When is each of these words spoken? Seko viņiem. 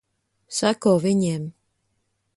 Seko 0.59 0.95
viņiem. 1.05 1.47